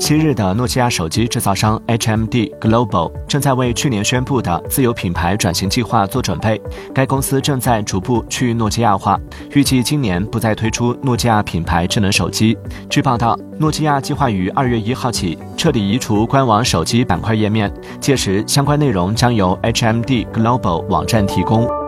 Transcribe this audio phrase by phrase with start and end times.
[0.00, 6.60] 昔日的诺基亚手机制造商 hmd global 正在为去年宣布的自有品牌转型计划做准备
[6.94, 9.20] 该公司正在逐步去诺基亚化
[9.52, 12.56] 预计今年不再推出诺基亚品牌智能手机。
[12.88, 17.70] 据报道诺基亚计划于二月一号起彻底移除官网手机板块页面
[18.00, 21.79] 届时相关内容将由 hmd global 网站提供。